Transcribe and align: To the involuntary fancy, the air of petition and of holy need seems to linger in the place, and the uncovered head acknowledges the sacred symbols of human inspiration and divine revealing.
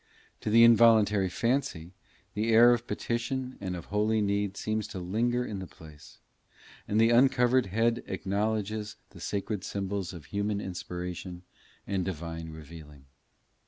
To 0.39 0.49
the 0.49 0.63
involuntary 0.63 1.29
fancy, 1.29 1.91
the 2.33 2.49
air 2.49 2.73
of 2.73 2.87
petition 2.87 3.55
and 3.61 3.75
of 3.75 3.85
holy 3.93 4.19
need 4.19 4.57
seems 4.57 4.87
to 4.87 4.99
linger 4.99 5.45
in 5.45 5.59
the 5.59 5.67
place, 5.67 6.17
and 6.87 6.99
the 6.99 7.11
uncovered 7.11 7.67
head 7.67 8.01
acknowledges 8.07 8.95
the 9.11 9.19
sacred 9.21 9.63
symbols 9.63 10.11
of 10.11 10.25
human 10.25 10.59
inspiration 10.59 11.43
and 11.85 12.03
divine 12.03 12.49
revealing. 12.49 13.05